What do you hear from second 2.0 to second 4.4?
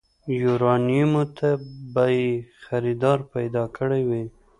يې خريدار پيدا کړی وي.